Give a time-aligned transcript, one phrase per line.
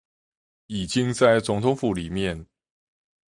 [0.65, 2.47] 已經在總統府裡面